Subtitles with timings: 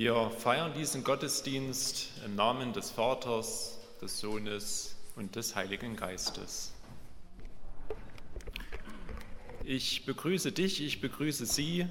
[0.00, 6.72] Wir feiern diesen Gottesdienst im Namen des Vaters, des Sohnes und des Heiligen Geistes.
[9.62, 11.86] Ich begrüße dich, ich begrüße Sie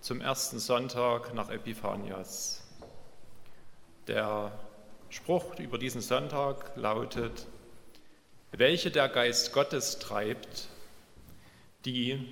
[0.00, 2.64] zum ersten Sonntag nach Epiphanias.
[4.08, 4.50] Der
[5.08, 7.46] Spruch über diesen Sonntag lautet,
[8.50, 10.66] welche der Geist Gottes treibt,
[11.84, 12.26] die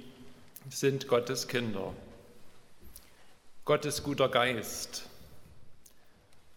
[0.70, 1.94] sind Gottes Kinder.
[3.66, 5.08] Gottes guter Geist,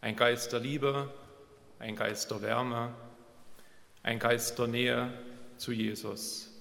[0.02, 1.10] ein Geist der Liebe,
[1.80, 2.94] ein Geist der Wärme,
[4.04, 5.14] ein Geist der Nähe
[5.56, 6.52] zu Jesus.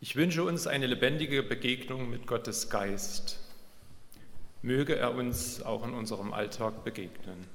[0.00, 3.38] Ich wünsche uns eine lebendige Begegnung mit Gottes Geist.
[4.62, 7.46] Möge er uns auch in unserem Alltag begegnen.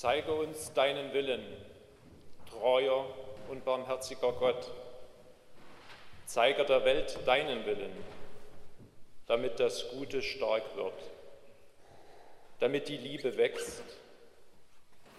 [0.00, 1.42] Zeige uns deinen Willen,
[2.48, 3.04] treuer
[3.48, 4.70] und barmherziger Gott.
[6.24, 7.90] Zeige der Welt deinen Willen,
[9.26, 11.02] damit das Gute stark wird,
[12.60, 13.82] damit die Liebe wächst,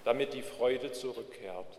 [0.05, 1.77] damit die Freude zurückkehrt.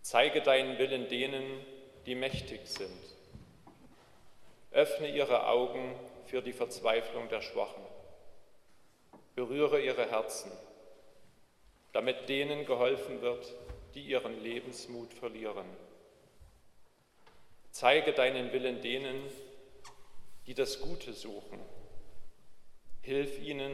[0.00, 1.62] Zeige deinen Willen denen,
[2.06, 3.04] die mächtig sind.
[4.70, 7.84] Öffne ihre Augen für die Verzweiflung der Schwachen.
[9.34, 10.50] Berühre ihre Herzen
[11.92, 13.54] damit denen geholfen wird,
[13.94, 15.66] die ihren Lebensmut verlieren.
[17.70, 19.22] Zeige deinen Willen denen,
[20.46, 21.58] die das Gute suchen.
[23.02, 23.72] Hilf ihnen,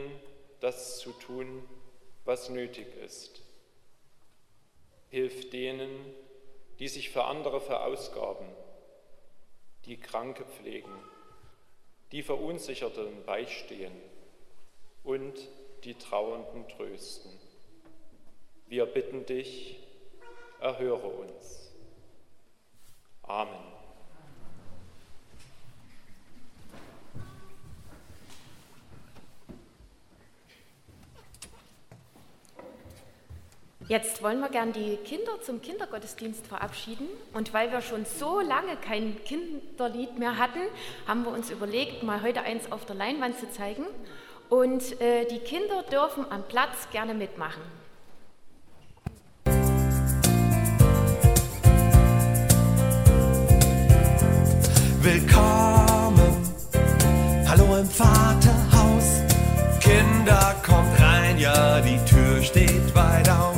[0.59, 1.67] das zu tun,
[2.25, 3.41] was nötig ist.
[5.09, 6.13] Hilf denen,
[6.79, 8.47] die sich für andere verausgaben,
[9.85, 10.91] die Kranke pflegen,
[12.11, 13.93] die Verunsicherten beistehen
[15.03, 15.33] und
[15.83, 17.31] die Trauernden trösten.
[18.69, 19.79] Wir bitten dich,
[20.59, 21.71] erhöre uns.
[23.23, 23.77] Amen.
[33.87, 37.07] Jetzt wollen wir gern die Kinder zum Kindergottesdienst verabschieden.
[37.33, 40.59] Und weil wir schon so lange kein Kinderlied mehr hatten,
[41.07, 43.85] haben wir uns überlegt, mal heute eins auf der Leinwand zu zeigen.
[44.49, 47.61] Und äh, die Kinder dürfen am Platz gerne mitmachen.
[55.07, 56.35] Willkommen,
[57.47, 59.21] hallo im Vaterhaus.
[59.79, 63.55] Kinder, kommt rein, ja, die Tür steht weit auf.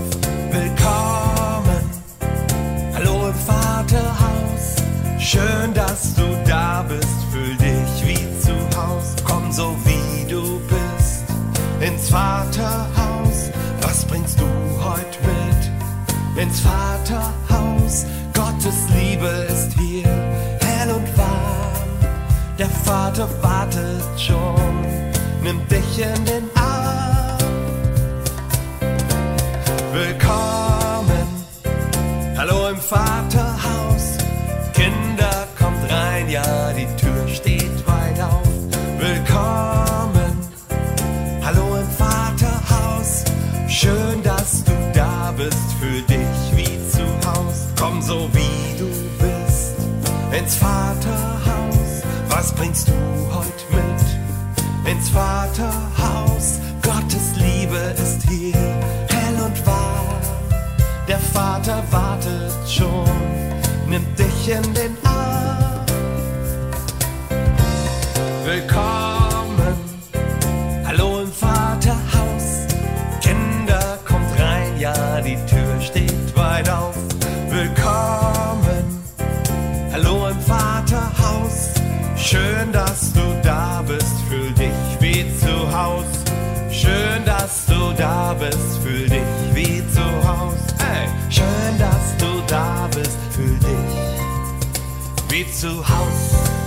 [5.17, 9.15] Schön, dass du da bist, fühl dich wie zu Haus.
[9.23, 11.23] Komm so wie du bist
[11.81, 13.51] ins Vaterhaus.
[13.81, 14.45] Was bringst du
[14.83, 18.05] heute mit ins Vaterhaus?
[22.89, 24.81] Vater wartet schon,
[25.43, 27.37] nimm dich in den Arm.
[29.93, 31.27] Willkommen,
[32.37, 33.69] hallo im Vaterhaus
[36.29, 38.47] ja, die Tür steht weit auf.
[38.99, 40.37] Willkommen,
[41.43, 43.23] hallo im Vaterhaus.
[43.67, 47.67] Schön, dass du da bist, fühl dich wie zu Haus.
[47.79, 48.87] Komm so wie du
[49.19, 49.75] bist
[50.37, 51.28] ins Vaterhaus.
[52.59, 52.91] Bringst du
[53.33, 56.59] heute mit ins Vaterhaus?
[56.81, 60.19] Gottes Liebe ist hier, hell und wahr.
[61.07, 63.09] Der Vater wartet schon,
[63.87, 65.28] nimmt dich in den Arm.
[87.99, 89.21] Da bist, fühl dich
[89.53, 90.55] wie zu Haus.
[90.79, 96.58] Hey, schön, dass du da bist, fühl dich wie zu Haus.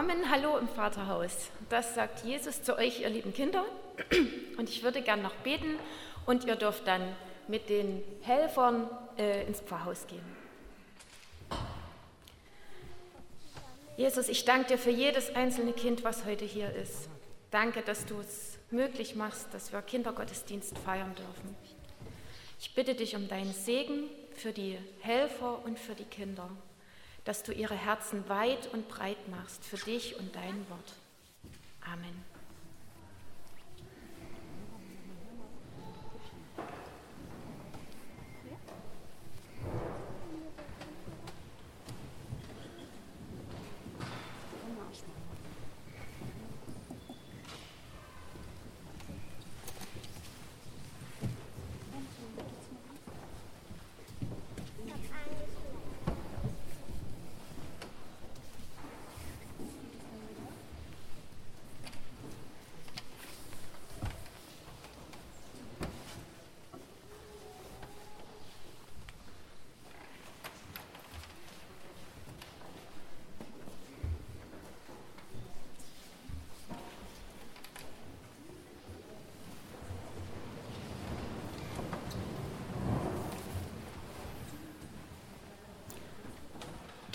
[0.00, 1.50] Willkommen, hallo im Vaterhaus.
[1.68, 3.66] Das sagt Jesus zu euch, ihr lieben Kinder.
[4.56, 5.78] Und ich würde gern noch beten
[6.24, 7.02] und ihr dürft dann
[7.48, 8.88] mit den Helfern
[9.18, 10.24] äh, ins Pfarrhaus gehen.
[13.98, 17.10] Jesus, ich danke dir für jedes einzelne Kind, was heute hier ist.
[17.50, 21.54] Danke, dass du es möglich machst, dass wir Kindergottesdienst feiern dürfen.
[22.58, 26.48] Ich bitte dich um deinen Segen für die Helfer und für die Kinder
[27.24, 30.94] dass du ihre Herzen weit und breit machst für dich und dein Wort.
[31.82, 32.29] Amen.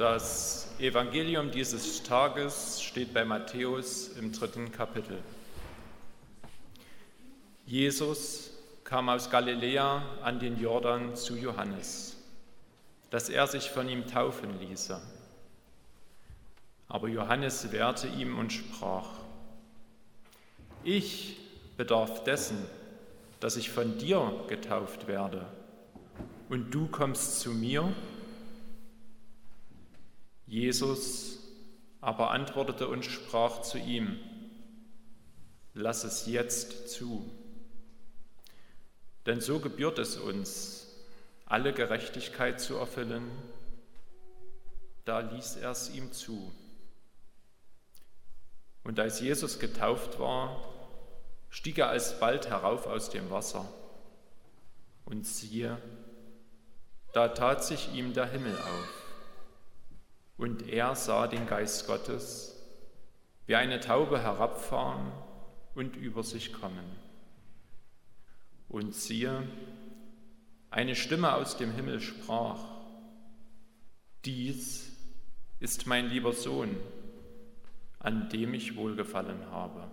[0.05, 5.17] Das Evangelium dieses Tages steht bei Matthäus im dritten Kapitel.
[7.65, 8.51] Jesus
[8.83, 12.17] kam aus Galiläa an den Jordan zu Johannes,
[13.09, 15.01] dass er sich von ihm taufen ließe.
[16.87, 19.09] Aber Johannes wehrte ihm und sprach,
[20.83, 21.39] ich
[21.77, 22.63] bedarf dessen,
[23.39, 25.47] dass ich von dir getauft werde,
[26.49, 27.91] und du kommst zu mir?
[30.47, 31.39] Jesus
[32.01, 34.19] aber antwortete und sprach zu ihm,
[35.73, 37.25] lass es jetzt zu.
[39.25, 40.87] Denn so gebührt es uns,
[41.47, 43.23] alle Gerechtigkeit zu erfüllen.
[45.03, 46.51] Da ließ er es ihm zu.
[48.83, 50.63] Und als Jesus getauft war,
[51.49, 53.67] stieg er alsbald herauf aus dem Wasser.
[55.05, 55.77] Und siehe,
[57.13, 59.04] da tat sich ihm der Himmel auf
[60.37, 62.51] und er sah den Geist Gottes
[63.47, 65.11] wie eine Taube herabfahren
[65.75, 66.85] und über sich kommen.
[68.67, 69.47] Und siehe,
[70.69, 72.59] eine Stimme aus dem Himmel sprach,
[74.25, 74.91] dies
[75.59, 76.75] ist mein lieber Sohn,
[77.99, 79.89] an dem ich wohlgefallen habe.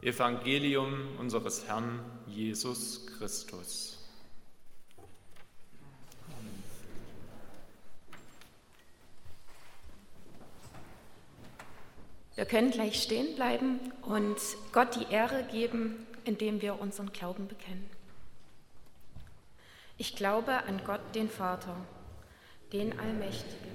[0.00, 3.97] Evangelium unseres Herrn Jesus Christus.
[12.38, 14.36] Wir können gleich stehen bleiben und
[14.70, 17.90] Gott die Ehre geben, indem wir unseren Glauben bekennen.
[19.96, 21.74] Ich glaube an Gott, den Vater,
[22.72, 23.72] den Allmächtigen.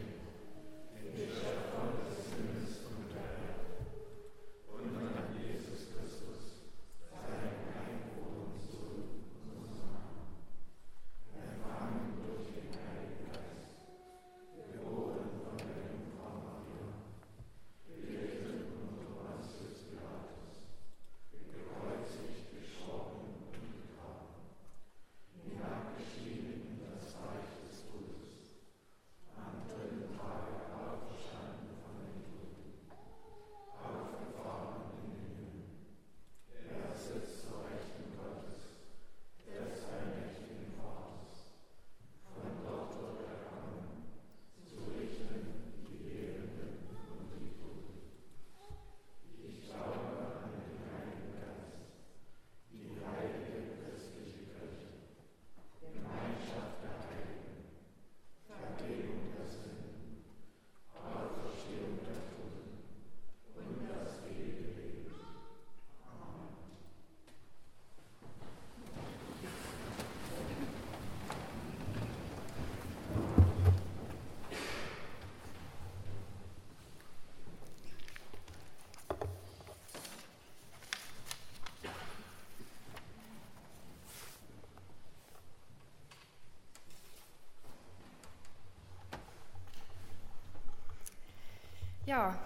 [92.05, 92.37] Ja,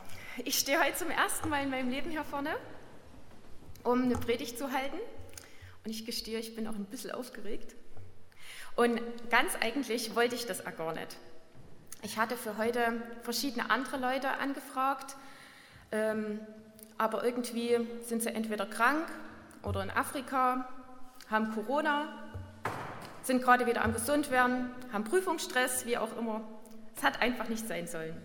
[0.45, 2.55] ich stehe heute zum ersten Mal in meinem Leben hier vorne,
[3.83, 4.97] um eine Predigt zu halten.
[5.83, 7.75] Und ich gestehe, ich bin auch ein bisschen aufgeregt.
[8.75, 11.17] Und ganz eigentlich wollte ich das auch gar nicht.
[12.03, 15.15] Ich hatte für heute verschiedene andere Leute angefragt,
[15.91, 16.39] ähm,
[16.99, 19.07] aber irgendwie sind sie entweder krank
[19.63, 20.69] oder in Afrika,
[21.31, 22.29] haben Corona,
[23.23, 26.41] sind gerade wieder am gesund werden, haben Prüfungsstress, wie auch immer.
[26.95, 28.15] Es hat einfach nicht sein sollen.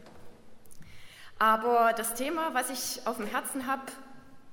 [1.42, 3.82] Aber das Thema, was ich auf dem Herzen habe,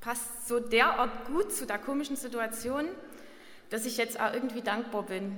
[0.01, 2.85] passt so derart gut zu der komischen Situation,
[3.69, 5.37] dass ich jetzt auch irgendwie dankbar bin,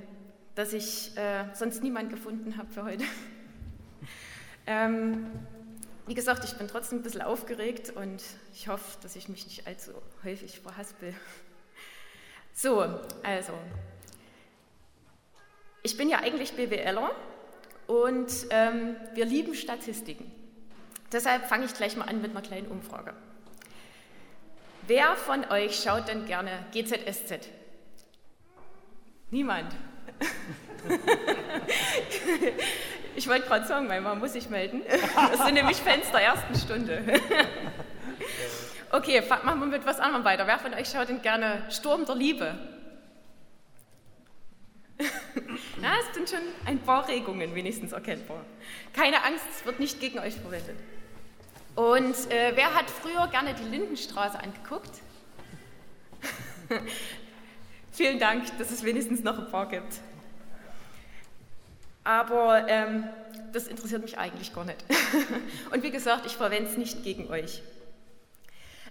[0.54, 3.04] dass ich äh, sonst niemand gefunden habe für heute.
[4.66, 5.30] ähm,
[6.06, 8.22] wie gesagt, ich bin trotzdem ein bisschen aufgeregt und
[8.54, 9.90] ich hoffe, dass ich mich nicht allzu
[10.24, 11.12] häufig verhaspel.
[12.54, 12.80] So,
[13.22, 13.52] also,
[15.82, 17.10] ich bin ja eigentlich BWLer
[17.88, 20.41] und ähm, wir lieben Statistiken.
[21.12, 23.12] Deshalb fange ich gleich mal an mit einer kleinen Umfrage.
[24.86, 27.48] Wer von euch schaut denn gerne GZSZ?
[29.30, 29.74] Niemand.
[33.16, 34.82] ich wollte gerade sagen, meine Mama muss sich melden.
[35.14, 37.20] Das sind nämlich Fans der ersten Stunde.
[38.90, 40.46] Okay, machen wir mit was anderem weiter.
[40.46, 42.58] Wer von euch schaut denn gerne Sturm der Liebe?
[45.80, 48.44] Na, es sind schon ein paar Regungen wenigstens erkennbar.
[48.92, 50.76] Keine Angst, es wird nicht gegen euch verwendet.
[51.74, 54.90] Und äh, wer hat früher gerne die Lindenstraße angeguckt?
[57.92, 60.00] Vielen Dank, dass es wenigstens noch ein paar gibt.
[62.04, 63.04] Aber ähm,
[63.52, 64.84] das interessiert mich eigentlich gar nicht.
[65.70, 67.62] Und wie gesagt, ich verwende es nicht gegen euch.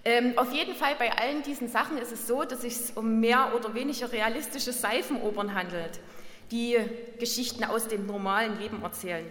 [0.03, 3.19] Ähm, auf jeden Fall bei allen diesen Sachen ist es so, dass es sich um
[3.19, 5.99] mehr oder weniger realistische Seifenopern handelt,
[6.49, 6.77] die
[7.19, 9.29] Geschichten aus dem normalen Leben erzählen.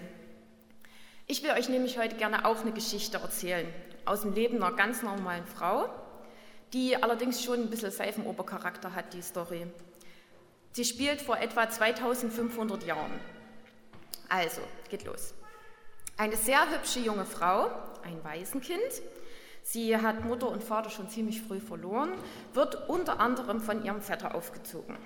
[1.31, 3.73] Ich will euch nämlich heute gerne auch eine Geschichte erzählen
[4.05, 5.89] aus dem Leben einer ganz normalen Frau,
[6.73, 9.65] die allerdings schon ein bisschen Seifenopercharakter hat, die Story.
[10.73, 13.13] Sie spielt vor etwa 2500 Jahren.
[14.29, 15.33] Also, geht los.
[16.17, 17.71] Eine sehr hübsche junge Frau,
[18.03, 18.81] ein Waisenkind,
[19.63, 22.11] sie hat Mutter und Vater schon ziemlich früh verloren,
[22.55, 24.97] wird unter anderem von ihrem Vetter aufgezogen.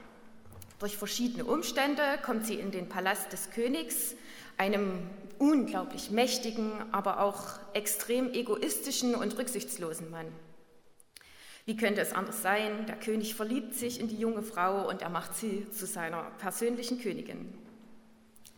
[0.78, 4.14] Durch verschiedene Umstände kommt sie in den Palast des Königs,
[4.56, 5.08] einem
[5.38, 10.26] unglaublich mächtigen, aber auch extrem egoistischen und rücksichtslosen Mann.
[11.66, 12.86] Wie könnte es anders sein?
[12.86, 17.00] Der König verliebt sich in die junge Frau und er macht sie zu seiner persönlichen
[17.00, 17.52] Königin.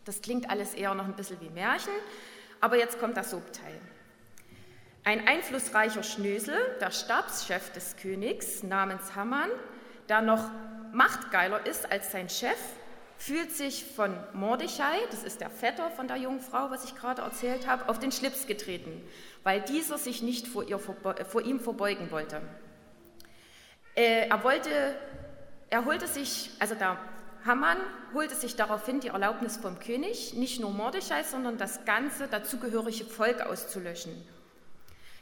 [0.03, 1.93] Das klingt alles eher noch ein bisschen wie Märchen,
[2.59, 3.79] aber jetzt kommt das Subteil.
[5.03, 9.49] Ein einflussreicher Schnösel, der Stabschef des Königs namens Hammann,
[10.09, 10.49] der noch
[10.91, 12.57] machtgeiler ist als sein Chef,
[13.17, 17.23] fühlt sich von Mordechai, das ist der Vetter von der jungen Frau, was ich gerade
[17.23, 19.01] erzählt habe, auf den Schlips getreten,
[19.43, 22.41] weil dieser sich nicht vor, ihr, vor ihm verbeugen wollte.
[23.95, 24.95] Äh, er wollte,
[25.69, 26.97] er holte sich, also der
[27.45, 27.77] Haman
[28.13, 33.41] holte sich daraufhin die Erlaubnis vom König, nicht nur Mordechai, sondern das ganze dazugehörige Volk
[33.41, 34.11] auszulöschen.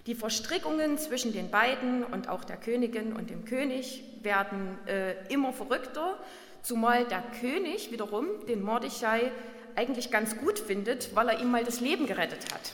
[0.07, 5.53] Die Verstrickungen zwischen den beiden und auch der Königin und dem König werden äh, immer
[5.53, 6.19] verrückter,
[6.65, 9.31] zumal der König wiederum den Mordechai
[9.75, 12.73] eigentlich ganz gut findet, weil er ihm mal das Leben gerettet hat.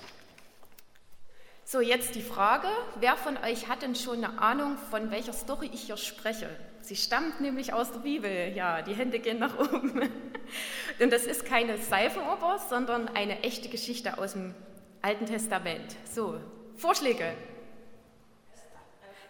[1.65, 2.67] So, jetzt die Frage,
[2.99, 6.49] wer von euch hat denn schon eine Ahnung, von welcher Story ich hier spreche?
[6.81, 10.01] Sie stammt nämlich aus der Bibel, ja, die Hände gehen nach oben.
[10.99, 14.53] Denn das ist keine Seifenoper, sondern eine echte Geschichte aus dem
[15.01, 15.95] Alten Testament.
[16.11, 16.39] So,
[16.75, 17.33] Vorschläge?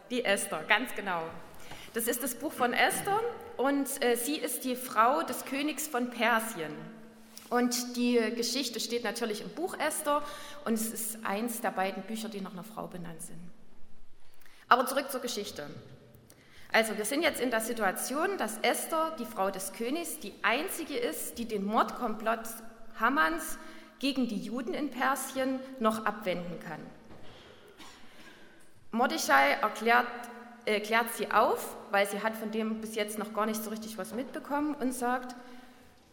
[0.10, 1.24] Die Esther, ganz genau.
[1.94, 3.20] Das ist das Buch von Esther
[3.58, 6.72] und äh, sie ist die Frau des Königs von Persien.
[7.50, 10.24] Und die Geschichte steht natürlich im Buch Esther
[10.64, 13.40] und es ist eins der beiden Bücher, die nach einer Frau benannt sind.
[14.70, 15.68] Aber zurück zur Geschichte.
[16.72, 20.96] Also wir sind jetzt in der Situation, dass Esther, die Frau des Königs, die einzige
[20.96, 22.48] ist, die den Mordkomplott
[22.98, 23.58] Hammans
[24.00, 26.80] gegen die Juden in Persien noch abwenden kann.
[28.92, 30.08] Mordechai erklärt,
[30.66, 33.70] äh, klärt sie auf, weil sie hat von dem bis jetzt noch gar nicht so
[33.70, 35.36] richtig was mitbekommen und sagt,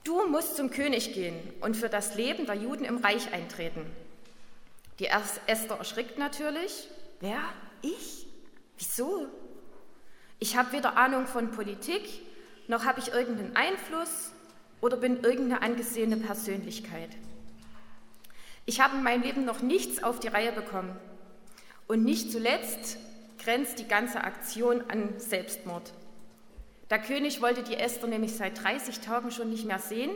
[0.04, 3.84] du musst zum König gehen und für das Leben der Juden im Reich eintreten.
[4.98, 6.88] Die Esther erschrickt natürlich.
[7.20, 7.40] Wer?
[7.82, 8.26] Ich?
[8.76, 9.26] Wieso?
[10.38, 12.02] Ich habe weder Ahnung von Politik,
[12.68, 14.32] noch habe ich irgendeinen Einfluss
[14.80, 17.10] oder bin irgendeine angesehene Persönlichkeit.
[18.66, 20.94] Ich habe in meinem Leben noch nichts auf die Reihe bekommen.
[21.86, 22.98] Und nicht zuletzt
[23.38, 25.92] grenzt die ganze Aktion an Selbstmord.
[26.90, 30.10] Der König wollte die Esther nämlich seit 30 Tagen schon nicht mehr sehen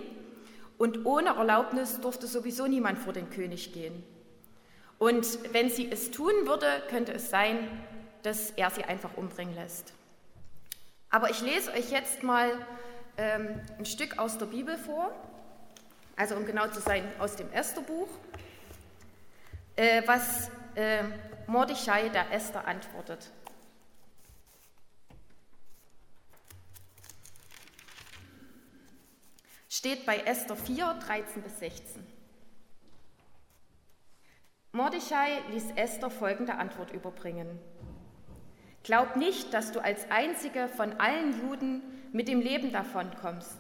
[0.79, 4.03] und ohne Erlaubnis durfte sowieso niemand vor den König gehen.
[4.99, 7.59] Und wenn sie es tun würde, könnte es sein,
[8.23, 9.93] dass er sie einfach umbringen lässt.
[11.11, 12.51] Aber ich lese euch jetzt mal
[13.19, 15.13] ähm, ein Stück aus der Bibel vor,
[16.17, 18.09] also um genau zu sein, aus dem Estherbuch,
[19.77, 21.05] äh, was äh,
[21.47, 23.31] Mordechai der Esther antwortet.
[29.69, 32.07] Steht bei Esther 4, 13 bis 16.
[34.73, 37.59] Mordechai ließ Esther folgende Antwort überbringen.
[38.85, 41.83] Glaub nicht, dass du als einzige von allen Juden
[42.13, 43.59] mit dem Leben davonkommst,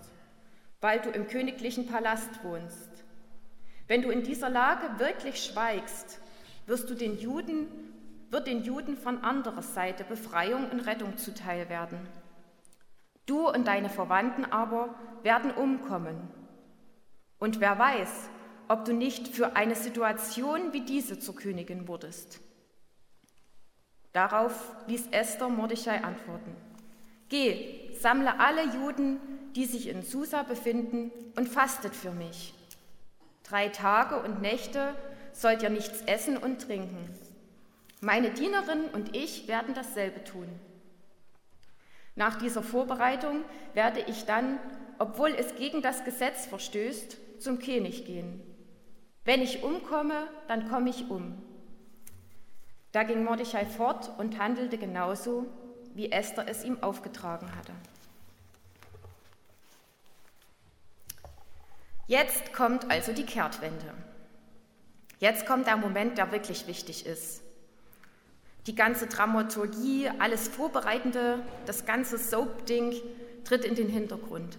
[0.80, 3.04] weil du im königlichen Palast wohnst.
[3.88, 6.21] Wenn du in dieser Lage wirklich schweigst,
[6.66, 7.66] wirst du den Juden,
[8.30, 11.98] wird den Juden von anderer Seite Befreiung und Rettung zuteil werden.
[13.26, 16.28] Du und deine Verwandten aber werden umkommen.
[17.38, 18.30] Und wer weiß,
[18.68, 22.40] ob du nicht für eine Situation wie diese zur Königin wurdest.
[24.12, 26.54] Darauf ließ Esther Mordechai antworten.
[27.28, 29.20] Geh, sammle alle Juden,
[29.54, 32.54] die sich in Susa befinden, und fastet für mich.
[33.42, 34.94] Drei Tage und Nächte
[35.32, 37.08] sollt ihr nichts essen und trinken.
[38.00, 40.48] Meine Dienerin und ich werden dasselbe tun.
[42.14, 44.58] Nach dieser Vorbereitung werde ich dann,
[44.98, 48.40] obwohl es gegen das Gesetz verstößt, zum König gehen.
[49.24, 51.40] Wenn ich umkomme, dann komme ich um.
[52.90, 55.46] Da ging Mordechai fort und handelte genauso,
[55.94, 57.72] wie Esther es ihm aufgetragen hatte.
[62.06, 63.94] Jetzt kommt also die Kehrtwende.
[65.22, 67.42] Jetzt kommt der Moment, der wirklich wichtig ist.
[68.66, 72.96] Die ganze Dramaturgie, alles Vorbereitende, das ganze Soap-Ding
[73.44, 74.58] tritt in den Hintergrund.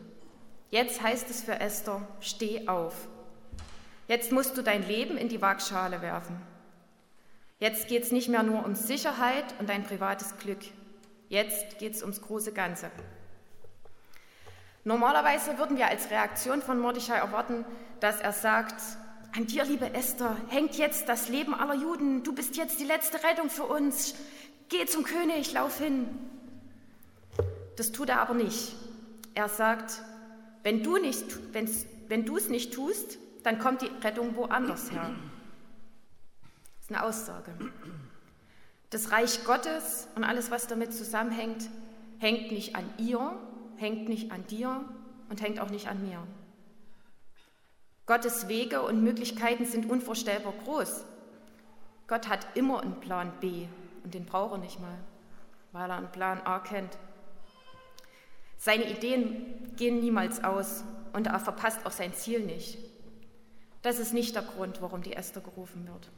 [0.70, 3.10] Jetzt heißt es für Esther, steh auf.
[4.08, 6.42] Jetzt musst du dein Leben in die Waagschale werfen.
[7.60, 10.62] Jetzt geht es nicht mehr nur um Sicherheit und dein privates Glück.
[11.28, 12.90] Jetzt geht es ums große Ganze.
[14.86, 17.66] Normalerweise würden wir als Reaktion von Mordechai erwarten,
[18.00, 18.76] dass er sagt,
[19.36, 22.24] an dir, liebe Esther, hängt jetzt das Leben aller Juden.
[22.24, 24.16] Du bist jetzt die letzte Rettung für uns.
[24.70, 26.08] Geh zum König, lauf hin.
[27.76, 28.76] Das tut er aber nicht.
[29.34, 30.02] Er sagt,
[30.62, 35.14] wenn du nicht, wenn es nicht tust, dann kommt die Rettung woanders her
[36.84, 37.52] ist eine Aussage.
[38.90, 41.70] Das Reich Gottes und alles, was damit zusammenhängt,
[42.20, 43.38] hängt nicht an ihr,
[43.78, 44.84] hängt nicht an dir
[45.30, 46.22] und hängt auch nicht an mir.
[48.06, 51.06] Gottes Wege und Möglichkeiten sind unvorstellbar groß.
[52.08, 53.68] Gott hat immer einen Plan B
[54.04, 54.98] und den braucht er nicht mal,
[55.72, 56.98] weil er einen Plan A kennt.
[58.58, 62.78] Seine Ideen gehen niemals aus und er verpasst auch sein Ziel nicht.
[63.82, 66.10] Das ist nicht der Grund, warum die Esther gerufen wird.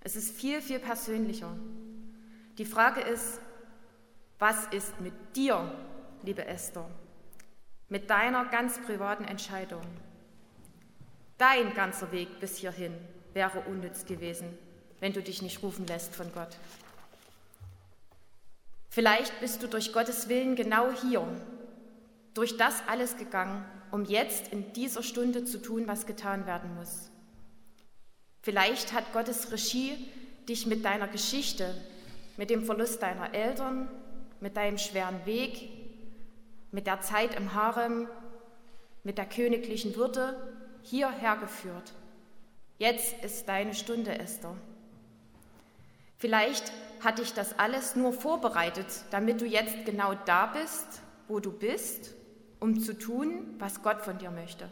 [0.00, 1.54] Es ist viel, viel persönlicher.
[2.58, 3.40] Die Frage ist,
[4.38, 5.72] was ist mit dir,
[6.22, 6.88] liebe Esther,
[7.88, 9.82] mit deiner ganz privaten Entscheidung?
[11.38, 12.94] Dein ganzer Weg bis hierhin
[13.32, 14.56] wäre unnütz gewesen,
[15.00, 16.56] wenn du dich nicht rufen lässt von Gott.
[18.88, 21.26] Vielleicht bist du durch Gottes Willen genau hier,
[22.34, 27.10] durch das alles gegangen, um jetzt in dieser Stunde zu tun, was getan werden muss.
[28.42, 29.96] Vielleicht hat Gottes Regie
[30.48, 31.74] dich mit deiner Geschichte,
[32.36, 33.88] mit dem Verlust deiner Eltern,
[34.40, 35.70] mit deinem schweren Weg,
[36.70, 38.08] mit der Zeit im Harem,
[39.02, 40.36] mit der königlichen Würde
[40.84, 41.92] hierher geführt.
[42.78, 44.54] Jetzt ist deine Stunde, Esther.
[46.18, 50.86] Vielleicht hat dich das alles nur vorbereitet, damit du jetzt genau da bist,
[51.28, 52.14] wo du bist,
[52.60, 54.68] um zu tun, was Gott von dir möchte.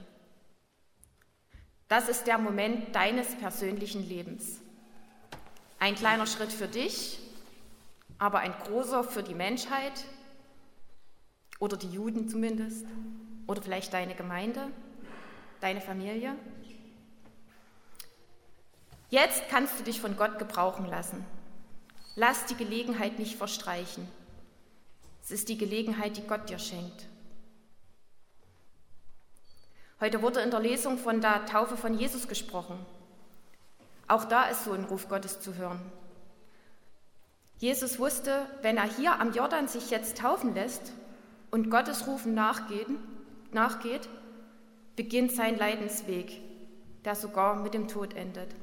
[1.88, 4.61] Das ist der Moment deines persönlichen Lebens.
[5.79, 7.18] Ein kleiner Schritt für dich,
[8.18, 10.05] aber ein großer für die Menschheit
[11.59, 12.87] oder die Juden zumindest
[13.46, 14.68] oder vielleicht deine Gemeinde,
[15.62, 16.35] deine Familie.
[19.11, 21.25] Jetzt kannst du dich von Gott gebrauchen lassen.
[22.16, 24.09] Lass die Gelegenheit nicht verstreichen.
[25.22, 27.07] Es ist die Gelegenheit, die Gott dir schenkt.
[30.01, 32.85] Heute wurde in der Lesung von der Taufe von Jesus gesprochen.
[34.09, 35.81] Auch da ist so ein Ruf Gottes zu hören.
[37.59, 40.92] Jesus wusste, wenn er hier am Jordan sich jetzt taufen lässt
[41.53, 42.88] und Gottes Rufen nachgeht,
[43.53, 44.09] nachgeht
[44.96, 46.40] beginnt sein Leidensweg,
[47.05, 48.55] der sogar mit dem Tod endet.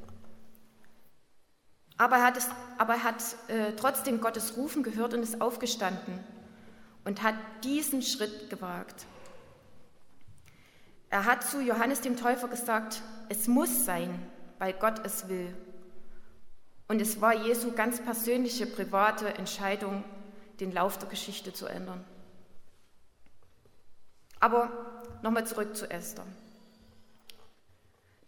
[1.97, 6.23] Aber er hat, es, aber er hat äh, trotzdem Gottes Rufen gehört und ist aufgestanden
[7.03, 9.05] und hat diesen Schritt gewagt.
[11.09, 14.17] Er hat zu Johannes dem Täufer gesagt, es muss sein,
[14.59, 15.53] weil Gott es will.
[16.87, 20.03] Und es war Jesu ganz persönliche, private Entscheidung,
[20.59, 22.03] den Lauf der Geschichte zu ändern.
[24.39, 26.25] Aber nochmal zurück zu Esther.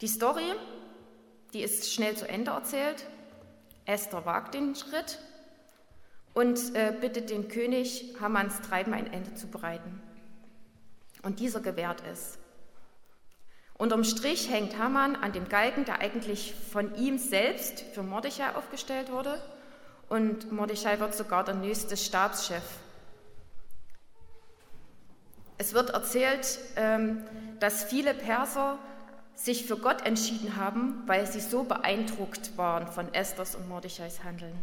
[0.01, 0.53] Die Story,
[1.53, 3.05] die ist schnell zu Ende erzählt
[3.85, 5.19] Esther wagt den Schritt
[6.33, 10.01] und äh, bittet den König, Hammans Treiben ein Ende zu bereiten.
[11.23, 12.37] Und dieser gewährt es.
[13.77, 19.11] Unterm Strich hängt Haman an dem Galgen, der eigentlich von ihm selbst für Mordechai aufgestellt
[19.11, 19.41] wurde.
[20.07, 22.63] Und Mordechai wird sogar der nächste Stabschef.
[25.61, 27.21] Es wird erzählt, ähm,
[27.59, 28.79] dass viele Perser
[29.35, 34.55] sich für Gott entschieden haben, weil sie so beeindruckt waren von Esthers und Mordechais Handeln.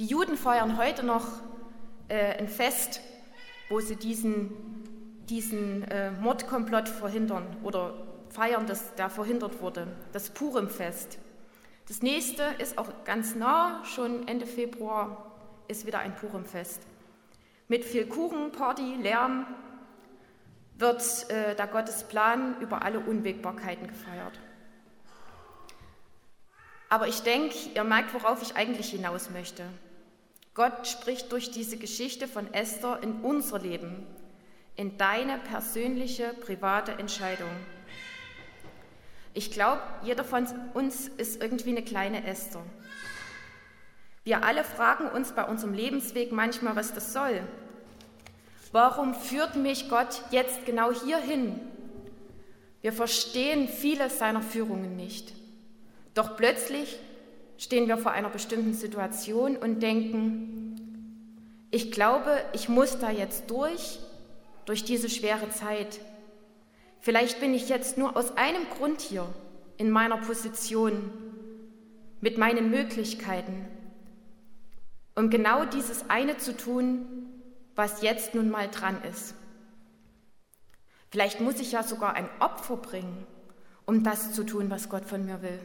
[0.00, 1.28] Die Juden feiern heute noch
[2.08, 3.00] äh, ein Fest,
[3.68, 4.50] wo sie diesen,
[5.28, 7.94] diesen äh, Mordkomplott verhindern oder
[8.30, 11.18] feiern, dass der verhindert wurde, das Purimfest.
[11.86, 15.30] Das nächste ist auch ganz nah, schon Ende Februar
[15.68, 16.82] ist wieder ein Purimfest.
[17.68, 19.46] Mit viel Kuchen, Party, Lärm,
[20.78, 24.38] wird äh, der Gottesplan über alle Unwägbarkeiten gefeiert.
[26.88, 29.64] Aber ich denke, ihr merkt, worauf ich eigentlich hinaus möchte.
[30.54, 34.06] Gott spricht durch diese Geschichte von Esther in unser Leben,
[34.76, 37.50] in deine persönliche, private Entscheidung.
[39.34, 42.62] Ich glaube, jeder von uns ist irgendwie eine kleine Esther.
[44.26, 47.40] Wir alle fragen uns bei unserem Lebensweg manchmal, was das soll,
[48.72, 51.58] Warum führt mich Gott jetzt genau hierhin?
[52.82, 55.32] Wir verstehen viele seiner Führungen nicht.
[56.12, 56.98] Doch plötzlich
[57.56, 60.76] stehen wir vor einer bestimmten Situation und denken,
[61.70, 63.98] ich glaube, ich muss da jetzt durch,
[64.66, 66.00] durch diese schwere Zeit.
[67.00, 69.26] Vielleicht bin ich jetzt nur aus einem Grund hier,
[69.78, 71.10] in meiner Position,
[72.20, 73.66] mit meinen Möglichkeiten,
[75.16, 77.06] um genau dieses eine zu tun,
[77.74, 79.34] was jetzt nun mal dran ist.
[81.10, 83.26] Vielleicht muss ich ja sogar ein Opfer bringen,
[83.86, 85.58] um das zu tun, was Gott von mir will.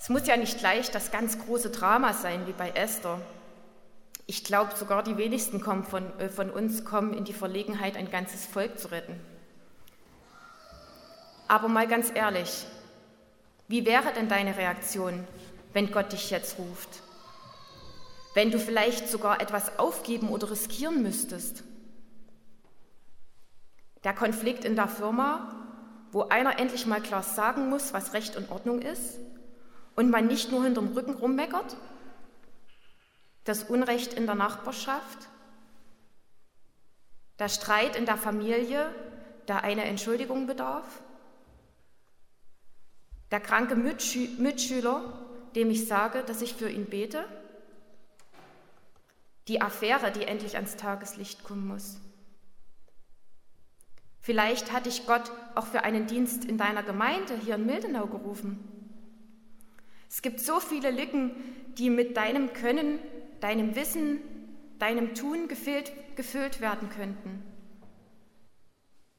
[0.00, 3.20] Es muss ja nicht gleich das ganz große Drama sein wie bei Esther.
[4.26, 8.46] Ich glaube, sogar die wenigsten von, äh, von uns kommen in die Verlegenheit, ein ganzes
[8.46, 9.20] Volk zu retten.
[11.48, 12.66] Aber mal ganz ehrlich,
[13.68, 15.26] wie wäre denn deine Reaktion,
[15.74, 17.04] wenn Gott dich jetzt ruft?
[18.34, 21.62] wenn du vielleicht sogar etwas aufgeben oder riskieren müsstest.
[24.02, 25.54] Der Konflikt in der Firma,
[26.10, 29.18] wo einer endlich mal klar sagen muss, was Recht und Ordnung ist
[29.94, 31.76] und man nicht nur hinterm Rücken rummeckert.
[33.44, 35.28] Das Unrecht in der Nachbarschaft,
[37.40, 38.94] Der Streit in der Familie,
[39.48, 40.86] der eine Entschuldigung bedarf?
[43.32, 45.23] Der kranke Mitschü Mitschüler,
[45.54, 47.24] dem ich sage, dass ich für ihn bete?
[49.48, 52.00] Die Affäre, die endlich ans Tageslicht kommen muss?
[54.20, 58.58] Vielleicht hat dich Gott auch für einen Dienst in deiner Gemeinde hier in Mildenau gerufen.
[60.08, 61.32] Es gibt so viele Lücken,
[61.76, 62.98] die mit deinem Können,
[63.40, 64.20] deinem Wissen,
[64.78, 67.42] deinem Tun gefüllt, gefüllt werden könnten.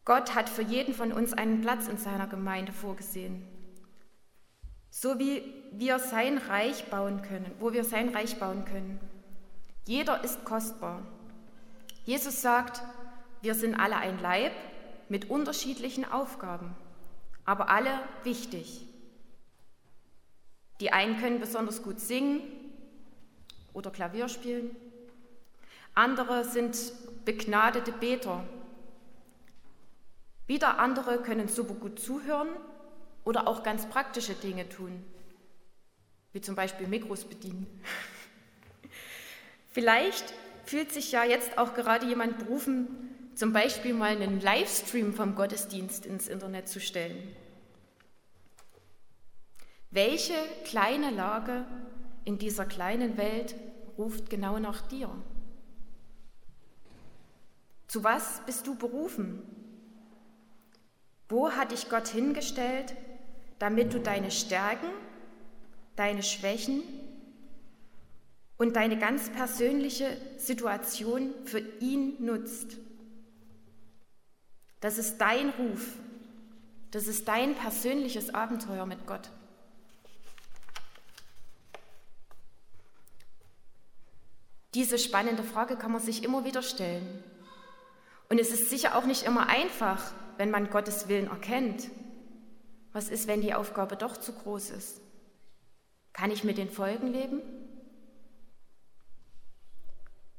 [0.06, 3.44] Gott hat für jeden von uns einen Platz in seiner Gemeinde vorgesehen.
[4.98, 8.98] So wie wir sein Reich bauen können, wo wir sein Reich bauen können.
[9.86, 11.02] Jeder ist kostbar.
[12.06, 12.82] Jesus sagt,
[13.42, 14.54] wir sind alle ein Leib
[15.10, 16.74] mit unterschiedlichen Aufgaben,
[17.44, 17.90] aber alle
[18.24, 18.88] wichtig.
[20.80, 22.40] Die einen können besonders gut singen
[23.74, 24.78] oder Klavier spielen.
[25.94, 26.78] Andere sind
[27.26, 28.46] begnadete Beter.
[30.48, 32.48] Wieder andere können super gut zuhören
[33.26, 35.04] oder auch ganz praktische Dinge tun,
[36.32, 37.68] wie zum Beispiel Mikros bedienen.
[39.68, 40.34] Vielleicht
[40.64, 42.88] fühlt sich ja jetzt auch gerade jemand berufen,
[43.36, 47.36] zum Beispiel mal einen Livestream vom Gottesdienst ins Internet zu stellen.
[49.92, 51.66] Welche kleine Lage
[52.24, 53.56] in dieser kleinen Welt
[53.98, 55.10] ruft genau nach dir?
[57.88, 59.42] Zu was bist du berufen?
[61.30, 62.96] Wo hat dich Gott hingestellt,
[63.60, 64.90] damit du deine Stärken,
[65.96, 66.84] deine Schwächen
[68.58, 72.78] und deine ganz persönliche Situation für ihn nutzt?
[74.82, 75.98] Das ist dein Ruf,
[76.92, 79.30] das ist dein persönliches Abenteuer mit Gott.
[84.76, 87.24] Diese spannende Frage kann man sich immer wieder stellen.
[88.28, 91.90] Und es ist sicher auch nicht immer einfach, wenn man Gottes Willen erkennt.
[92.96, 95.02] Was ist, wenn die Aufgabe doch zu groß ist?
[96.14, 97.42] Kann ich mit den Folgen leben?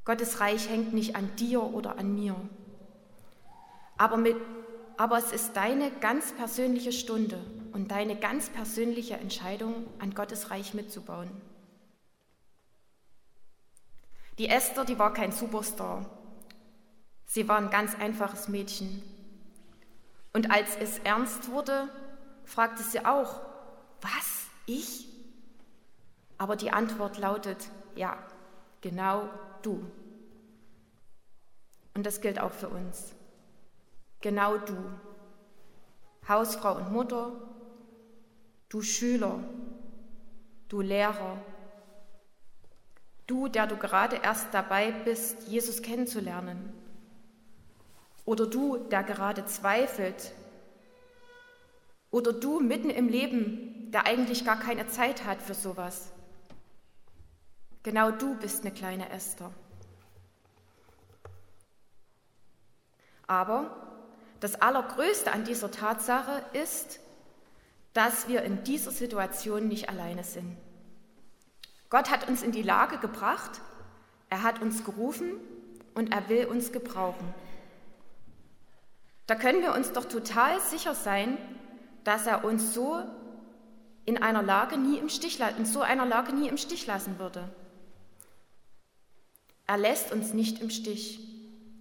[0.07, 2.35] Gottes Reich hängt nicht an dir oder an mir.
[3.99, 4.37] Aber, mit,
[4.97, 7.38] aber es ist deine ganz persönliche Stunde
[7.75, 11.31] und deine ganz persönliche Entscheidung, an Gottes Reich mitzubauen.
[14.38, 16.07] Die Esther, die war kein Superstar.
[17.27, 19.03] Sie war ein ganz einfaches Mädchen.
[20.33, 21.90] Und als es ernst wurde,
[22.46, 23.40] fragte sie auch,
[24.00, 25.09] was, ich?
[26.38, 28.16] Aber die Antwort lautet, ja,
[28.80, 29.28] genau
[29.62, 29.85] du.
[31.94, 33.14] Und das gilt auch für uns.
[34.20, 34.76] Genau du.
[36.28, 37.32] Hausfrau und Mutter,
[38.68, 39.38] du Schüler,
[40.68, 41.37] du Lehrer,
[43.26, 46.72] Du, der du gerade erst dabei bist, Jesus kennenzulernen.
[48.24, 50.32] Oder du, der gerade zweifelt.
[52.16, 56.12] Oder du mitten im Leben, der eigentlich gar keine Zeit hat für sowas.
[57.83, 59.52] Genau du bist eine kleine Esther.
[63.26, 64.00] Aber
[64.40, 67.00] das Allergrößte an dieser Tatsache ist,
[67.92, 70.57] dass wir in dieser Situation nicht alleine sind.
[71.90, 73.61] Gott hat uns in die Lage gebracht,
[74.31, 75.33] er hat uns gerufen
[75.94, 77.35] und er will uns gebrauchen.
[79.26, 81.37] Da können wir uns doch total sicher sein,
[82.07, 83.03] dass er uns so
[84.05, 87.49] in einer Lage nie im Stich, in so einer Lage nie im Stich lassen würde.
[89.66, 91.19] Er lässt uns nicht im Stich,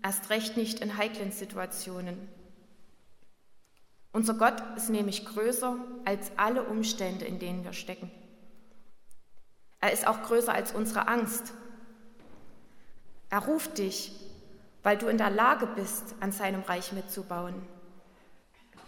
[0.02, 2.18] erst recht nicht in heiklen Situationen.
[4.14, 8.10] Unser Gott ist nämlich größer als alle Umstände, in denen wir stecken.
[9.80, 11.54] Er ist auch größer als unsere Angst.
[13.30, 14.12] Er ruft dich,
[14.82, 17.75] weil du in der Lage bist, an seinem Reich mitzubauen.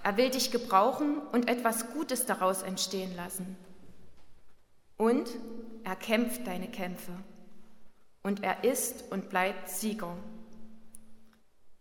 [0.08, 3.58] Er will dich gebrauchen und etwas Gutes daraus entstehen lassen.
[4.96, 5.28] Und
[5.84, 7.12] er kämpft deine Kämpfe.
[8.24, 10.16] Und er ist und bleibt Sieger.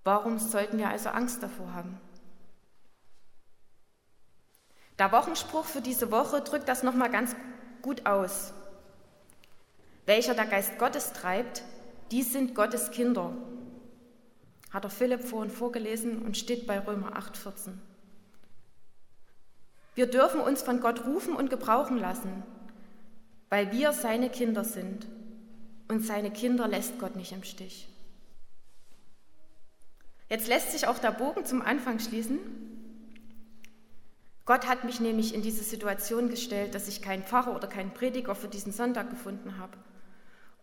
[0.03, 2.01] Warum sollten wir also Angst davor haben?
[4.99, 7.37] Der Wochenspruch für diese Woche drückt das nochmal ganz
[7.81, 8.53] gut aus
[10.05, 11.63] welcher der Geist Gottes treibt,
[12.11, 13.33] die sind Gottes Kinder.
[14.71, 17.73] Hat der Philipp vorhin vorgelesen und steht bei Römer 8,14.
[19.97, 22.45] Wir dürfen uns von Gott rufen und gebrauchen lassen,
[23.49, 25.07] weil wir seine Kinder sind.
[25.89, 27.89] Und seine Kinder lässt Gott nicht im Stich.
[30.29, 32.39] Jetzt lässt sich auch der Bogen zum Anfang schließen.
[34.45, 38.35] Gott hat mich nämlich in diese Situation gestellt, dass ich keinen Pfarrer oder keinen Prediger
[38.35, 39.79] für diesen Sonntag gefunden habe.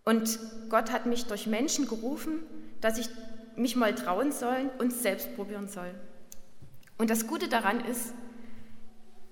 [0.03, 0.37] Und
[0.69, 2.43] Gott hat mich durch Menschen gerufen,
[2.81, 3.09] dass ich
[3.55, 5.95] mich mal trauen soll und selbst probieren soll.
[6.97, 8.13] Und das Gute daran ist,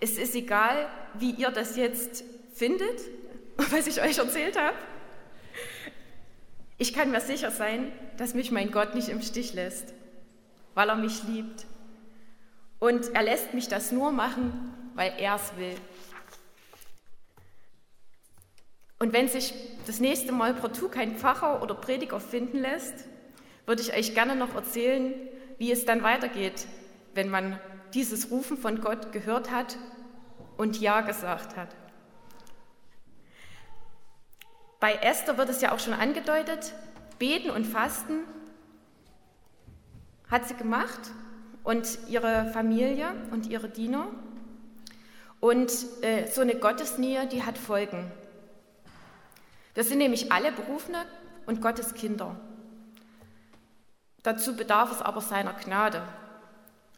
[0.01, 2.99] es ist egal, wie ihr das jetzt findet,
[3.57, 4.75] was ich euch erzählt habe.
[6.77, 9.93] Ich kann mir sicher sein, dass mich mein Gott nicht im Stich lässt,
[10.73, 11.67] weil er mich liebt.
[12.79, 15.75] Und er lässt mich das nur machen, weil er es will.
[18.97, 19.53] Und wenn sich
[19.85, 23.05] das nächste Mal partout kein Pfarrer oder Prediger finden lässt,
[23.67, 25.13] würde ich euch gerne noch erzählen,
[25.59, 26.65] wie es dann weitergeht,
[27.13, 27.59] wenn man
[27.93, 29.77] dieses Rufen von Gott gehört hat
[30.57, 31.69] und Ja gesagt hat.
[34.79, 36.73] Bei Esther wird es ja auch schon angedeutet,
[37.19, 38.23] beten und fasten
[40.31, 41.11] hat sie gemacht
[41.63, 44.07] und ihre Familie und ihre Diener.
[45.39, 48.11] Und äh, so eine Gottesnähe, die hat Folgen.
[49.73, 51.05] Wir sind nämlich alle Berufene
[51.45, 52.39] und Gottes Kinder.
[54.23, 56.01] Dazu bedarf es aber seiner Gnade.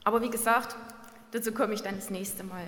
[0.04, 0.76] Aber wie gesagt,
[1.32, 2.68] dazu komme ich dann das nächste Mal.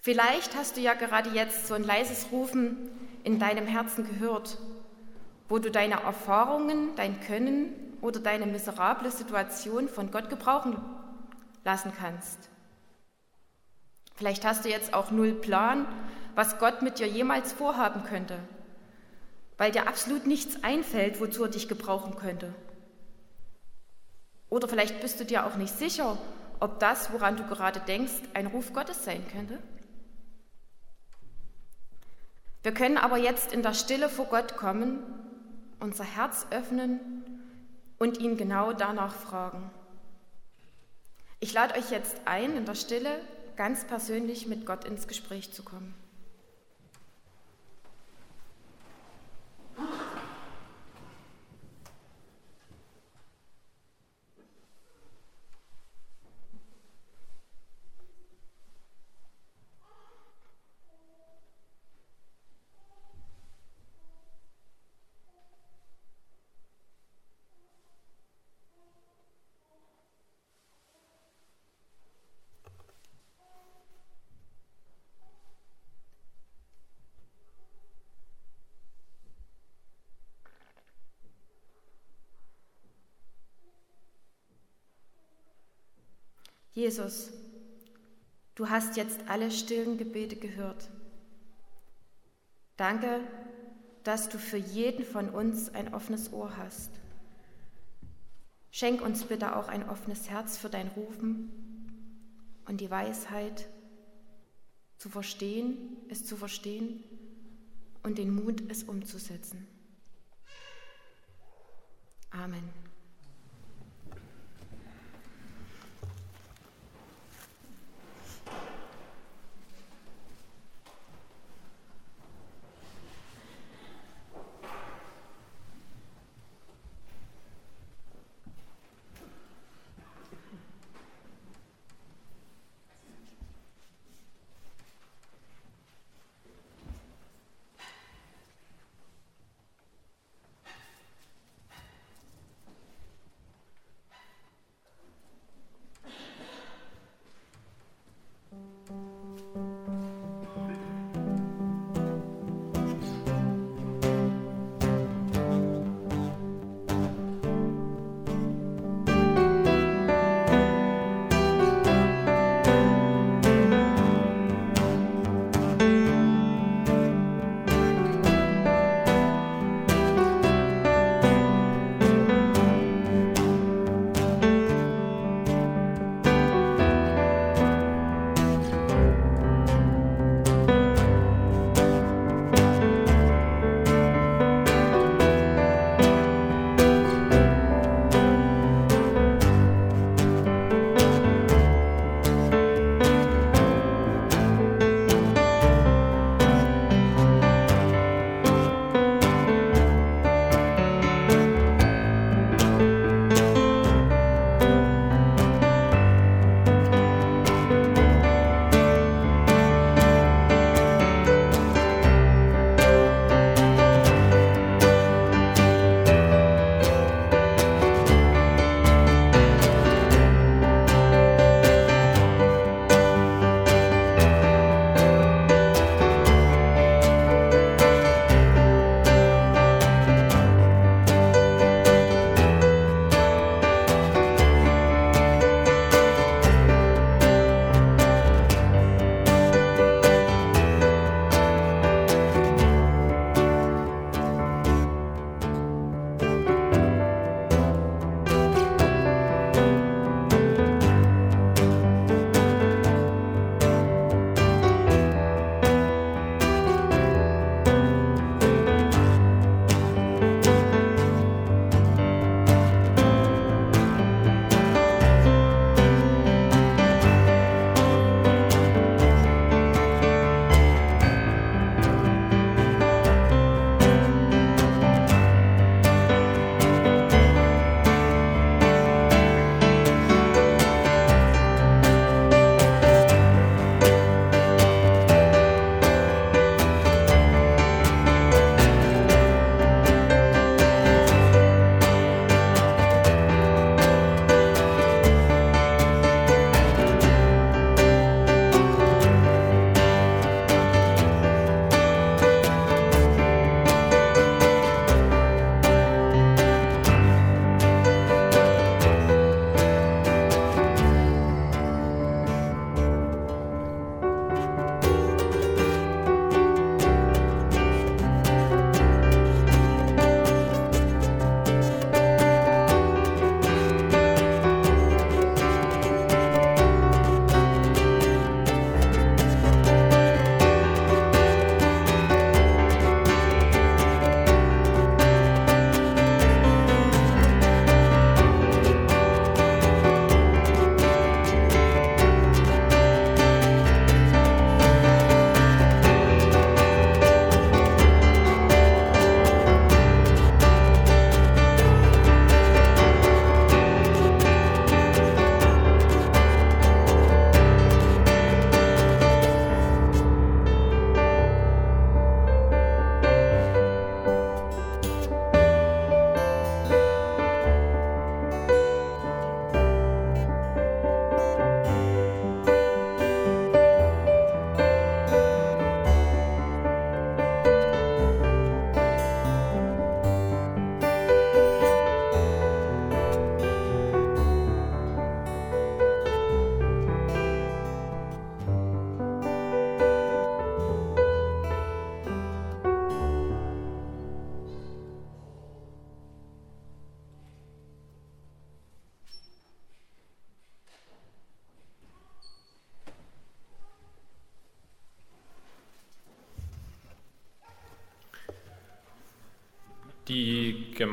[0.00, 2.90] Vielleicht hast du ja gerade jetzt so ein leises Rufen
[3.24, 4.58] in deinem Herzen gehört,
[5.48, 10.76] wo du deine Erfahrungen, dein Können oder deine miserable Situation von Gott gebrauchen
[11.64, 12.38] lassen kannst.
[14.14, 15.86] Vielleicht hast du jetzt auch null Plan,
[16.36, 18.38] was Gott mit dir jemals vorhaben könnte,
[19.58, 22.54] weil dir absolut nichts einfällt, wozu er dich gebrauchen könnte.
[24.48, 26.18] Oder vielleicht bist du dir auch nicht sicher,
[26.60, 29.58] ob das, woran du gerade denkst, ein Ruf Gottes sein könnte.
[32.62, 35.02] Wir können aber jetzt in der Stille vor Gott kommen,
[35.78, 37.24] unser Herz öffnen
[37.98, 39.70] und ihn genau danach fragen.
[41.38, 43.20] Ich lade euch jetzt ein, in der Stille
[43.56, 45.94] ganz persönlich mit Gott ins Gespräch zu kommen.
[86.76, 87.30] Jesus,
[88.54, 90.90] du hast jetzt alle stillen Gebete gehört.
[92.76, 93.22] Danke,
[94.04, 96.90] dass du für jeden von uns ein offenes Ohr hast.
[98.70, 101.50] Schenk uns bitte auch ein offenes Herz für dein Rufen
[102.66, 103.66] und die Weisheit
[104.98, 107.02] zu verstehen, es zu verstehen
[108.02, 109.66] und den Mut, es umzusetzen.
[112.30, 112.85] Amen.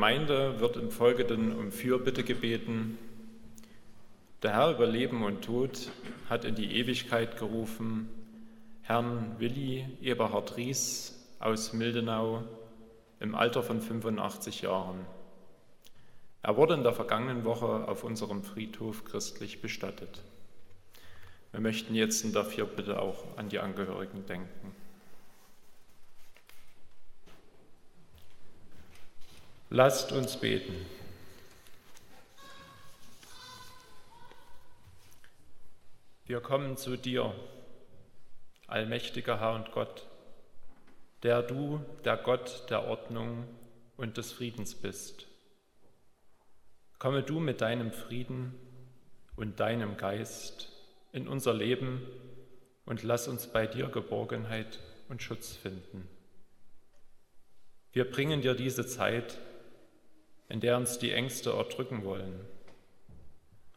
[0.04, 2.98] Gemeinde wird im Folgenden um Fürbitte gebeten.
[4.42, 5.90] Der Herr über Leben und Tod
[6.28, 8.10] hat in die Ewigkeit gerufen
[8.82, 12.44] Herrn Willi Eberhard Ries aus Mildenau
[13.18, 15.06] im Alter von 85 Jahren.
[16.42, 20.20] Er wurde in der vergangenen Woche auf unserem Friedhof christlich bestattet.
[21.50, 24.83] Wir möchten jetzt in der Fürbitte auch an die Angehörigen denken.
[29.76, 30.86] Lasst uns beten.
[36.26, 37.34] Wir kommen zu dir,
[38.68, 40.06] allmächtiger Herr und Gott,
[41.24, 43.48] der du der Gott der Ordnung
[43.96, 45.26] und des Friedens bist.
[47.00, 48.54] Komme du mit deinem Frieden
[49.34, 50.70] und deinem Geist
[51.10, 52.00] in unser Leben
[52.84, 56.08] und lass uns bei dir Geborgenheit und Schutz finden.
[57.92, 59.40] Wir bringen dir diese Zeit,
[60.48, 62.38] in der uns die Ängste erdrücken wollen.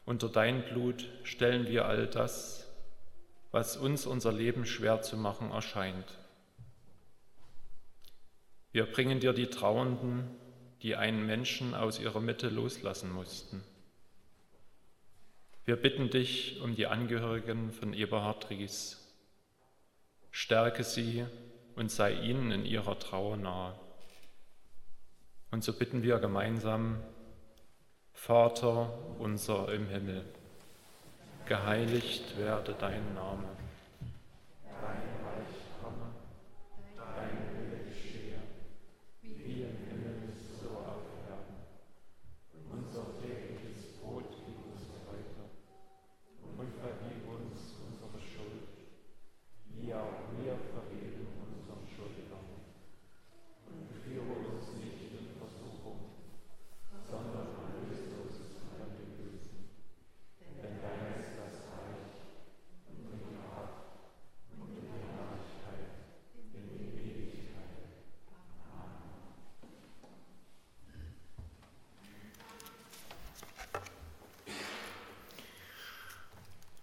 [0.05, 2.67] Unter dein Blut stellen wir all das,
[3.51, 6.17] was uns unser Leben schwer zu machen erscheint.
[8.71, 10.29] Wir bringen dir die Trauernden,
[10.81, 13.63] die einen Menschen aus ihrer Mitte loslassen mussten.
[15.65, 19.03] Wir bitten dich um die Angehörigen von Eberhard Ries.
[20.31, 21.25] Stärke sie
[21.75, 23.77] und sei ihnen in ihrer Trauer nahe.
[25.51, 26.97] Und so bitten wir gemeinsam,
[28.13, 30.25] Vater unser im Himmel,
[31.45, 33.43] geheiligt werde dein Name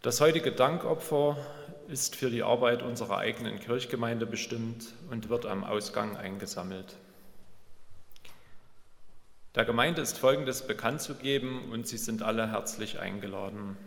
[0.04, 1.38] Das heutige Dankopfer
[1.88, 6.96] ist für die Arbeit unserer eigenen Kirchgemeinde bestimmt und wird am Ausgang eingesammelt.
[9.54, 13.78] Der Gemeinde ist Folgendes bekannt zu geben und Sie sind alle herzlich eingeladen.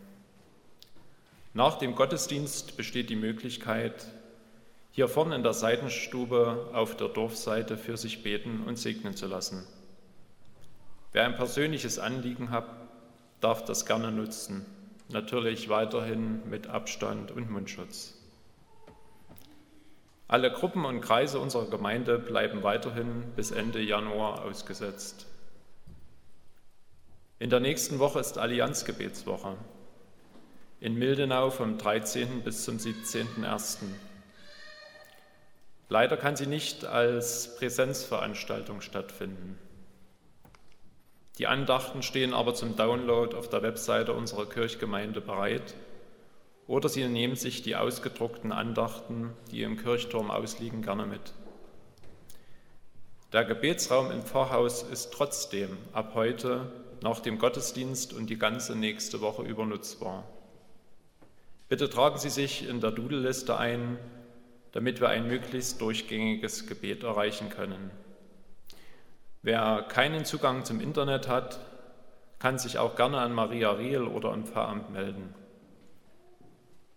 [1.53, 4.07] Nach dem Gottesdienst besteht die Möglichkeit,
[4.89, 9.67] hier vorne in der Seitenstube auf der Dorfseite für sich beten und segnen zu lassen.
[11.11, 12.65] Wer ein persönliches Anliegen hat,
[13.39, 14.65] darf das gerne nutzen
[15.09, 18.13] natürlich weiterhin mit Abstand und Mundschutz.
[20.27, 25.25] Alle Gruppen und Kreise unserer Gemeinde bleiben weiterhin bis Ende Januar ausgesetzt.
[27.39, 29.55] In der nächsten Woche ist Allianzgebetswoche.
[30.79, 32.41] In Mildenau vom 13.
[32.41, 33.83] bis zum 17.01.
[35.89, 39.57] Leider kann sie nicht als Präsenzveranstaltung stattfinden.
[41.37, 45.75] Die Andachten stehen aber zum Download auf der Webseite unserer Kirchgemeinde bereit
[46.65, 51.33] oder Sie nehmen sich die ausgedruckten Andachten, die im Kirchturm ausliegen, gerne mit.
[53.31, 56.71] Der Gebetsraum im Pfarrhaus ist trotzdem ab heute
[57.01, 60.23] nach dem Gottesdienst und die ganze nächste Woche über nutzbar.
[61.69, 63.99] Bitte tragen Sie sich in der Dudelliste ein,
[64.71, 67.91] damit wir ein möglichst durchgängiges Gebet erreichen können.
[69.47, 71.61] Wer keinen Zugang zum Internet hat,
[72.37, 75.33] kann sich auch gerne an Maria Riel oder im Pfarramt melden.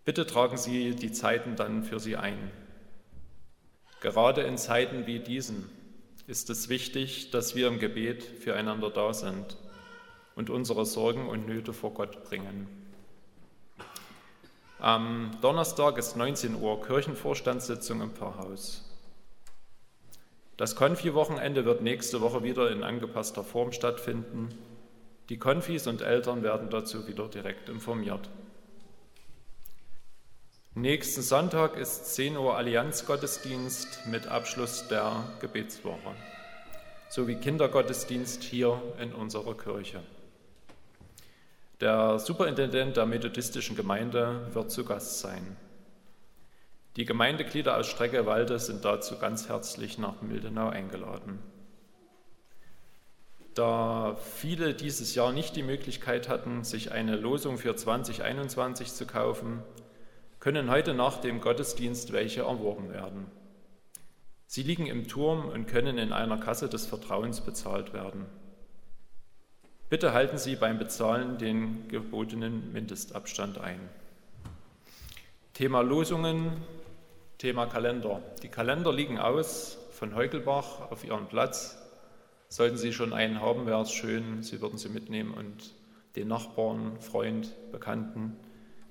[0.04, 2.50] Bitte tragen Sie die Zeiten dann für Sie ein.
[4.00, 5.70] Gerade in Zeiten wie diesen
[6.26, 9.56] ist es wichtig, dass wir im Gebet füreinander da sind
[10.34, 12.66] und unsere Sorgen und Nöte vor Gott bringen.
[14.80, 18.89] Am Donnerstag ist 19 Uhr Kirchenvorstandssitzung im Pfarrhaus.
[20.60, 24.50] Das Konfi-Wochenende wird nächste Woche wieder in angepasster Form stattfinden.
[25.30, 28.28] Die Konfis und Eltern werden dazu wieder direkt informiert.
[30.74, 36.14] Nächsten Sonntag ist 10 Uhr Allianzgottesdienst mit Abschluss der Gebetswoche
[37.08, 40.02] sowie Kindergottesdienst hier in unserer Kirche.
[41.80, 45.56] Der Superintendent der methodistischen Gemeinde wird zu Gast sein.
[46.96, 51.38] Die Gemeindeglieder aus Streckewalde sind dazu ganz herzlich nach Mildenau eingeladen.
[53.54, 59.62] Da viele dieses Jahr nicht die Möglichkeit hatten, sich eine Losung für 2021 zu kaufen,
[60.40, 63.26] können heute nach dem Gottesdienst welche erworben werden.
[64.46, 68.26] Sie liegen im Turm und können in einer Kasse des Vertrauens bezahlt werden.
[69.90, 73.80] Bitte halten Sie beim Bezahlen den gebotenen Mindestabstand ein.
[75.52, 76.52] Thema Losungen,
[77.40, 78.20] Thema Kalender.
[78.42, 81.78] Die Kalender liegen aus von Heugelbach auf ihren Platz.
[82.50, 85.72] Sollten Sie schon einen haben, wäre es schön, Sie würden sie mitnehmen und
[86.16, 88.36] den Nachbarn, Freund, Bekannten,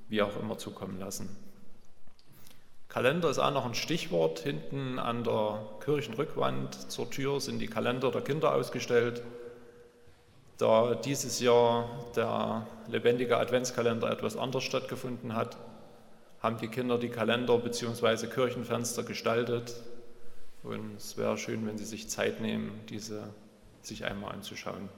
[0.07, 1.29] wie auch immer zukommen lassen.
[2.87, 4.39] Kalender ist auch noch ein Stichwort.
[4.39, 9.21] Hinten an der Kirchenrückwand zur Tür sind die Kalender der Kinder ausgestellt.
[10.57, 15.55] Da dieses Jahr der lebendige Adventskalender etwas anders stattgefunden hat,
[16.41, 18.27] haben die Kinder die Kalender bzw.
[18.27, 19.75] Kirchenfenster gestaltet.
[20.63, 23.33] Und es wäre schön, wenn Sie sich Zeit nehmen, diese
[23.81, 24.89] sich einmal anzuschauen.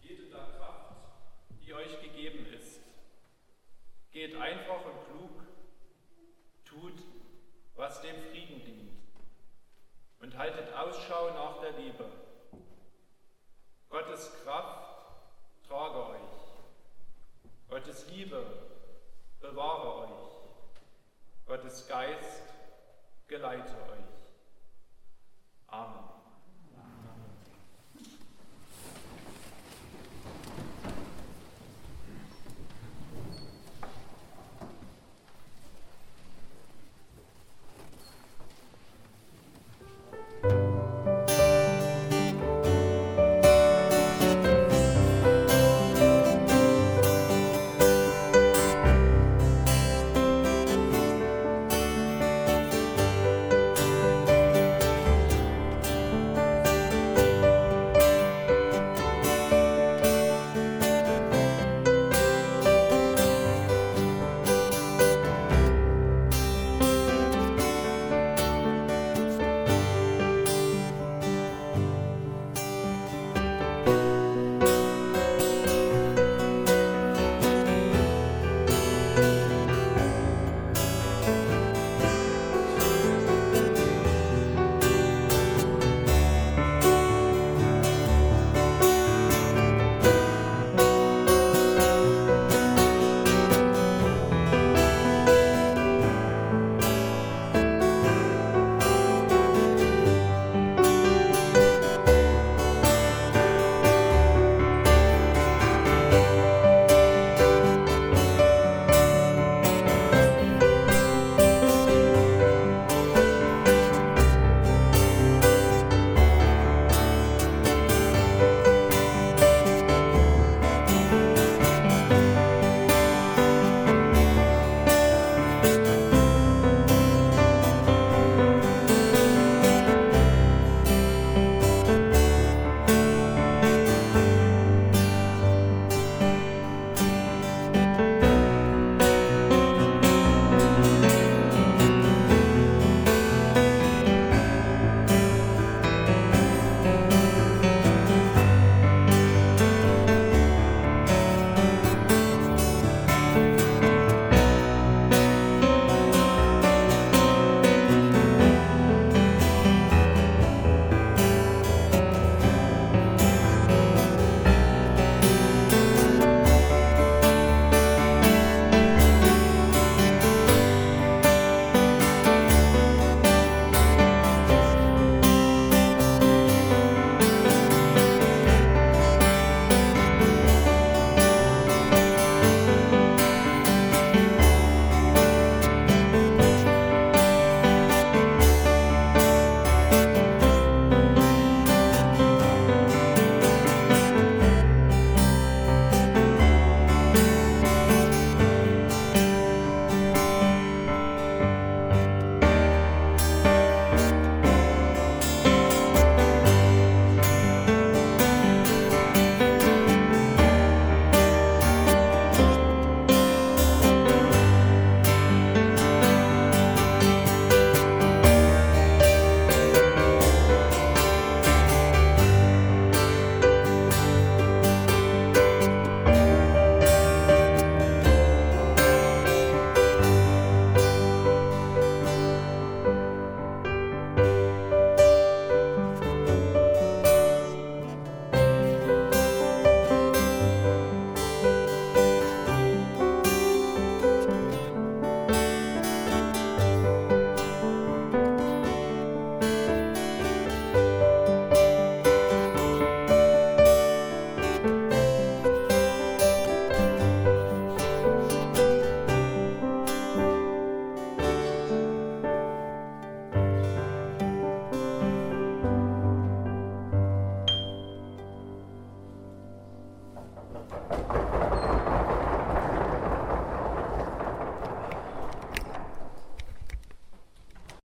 [0.00, 0.94] Jede der Kraft,
[1.66, 2.80] die euch gegeben ist,
[4.12, 5.42] geht einfach und klug,
[6.64, 7.02] tut,
[7.76, 8.92] was dem Frieden dient
[10.20, 12.21] und haltet Ausschau nach der Liebe.